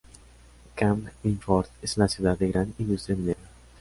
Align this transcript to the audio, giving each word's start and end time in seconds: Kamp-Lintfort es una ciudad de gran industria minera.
Kamp-Lintfort 0.77 1.69
es 1.83 1.95
una 1.97 2.07
ciudad 2.07 2.35
de 2.35 2.49
gran 2.51 2.73
industria 2.79 3.15
minera. 3.15 3.39